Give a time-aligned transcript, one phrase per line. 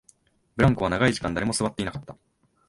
[0.55, 2.17] ブランコは長い時間、誰も座っていなかった